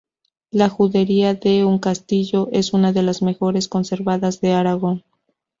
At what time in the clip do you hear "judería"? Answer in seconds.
0.67-1.35